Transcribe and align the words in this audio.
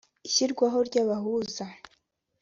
Ishyirwaho 0.27 0.77
ry 0.87 0.95
‘Abahuza. 1.03 1.65